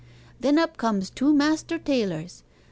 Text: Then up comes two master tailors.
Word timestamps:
Then 0.39 0.57
up 0.57 0.77
comes 0.77 1.11
two 1.11 1.31
master 1.31 1.77
tailors. 1.77 2.41